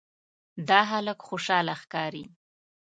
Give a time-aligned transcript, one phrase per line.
[0.67, 2.25] دا هلک خوشاله ښکاري.